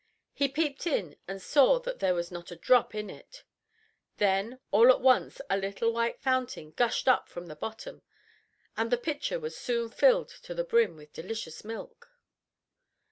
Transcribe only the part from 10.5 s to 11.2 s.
the brim with